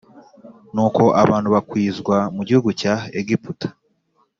Nuko 0.73 1.03
abantu 1.23 1.47
bakwizwa 1.55 2.17
mu 2.35 2.41
gihugu 2.47 2.69
cya 2.81 2.93
Egiputa 3.19 3.67